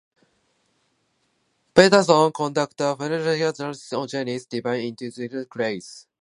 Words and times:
Patterson 1.75 2.31
conducted 2.31 2.83
a 2.83 2.95
phylogenetic 2.95 3.59
analysis 3.59 3.93
of 3.93 4.01
the 4.01 4.07
genus, 4.07 4.47
dividing 4.47 4.85
it 4.85 4.89
into 4.99 5.11
seven 5.11 5.35
main 5.37 5.45
clades. 5.45 6.07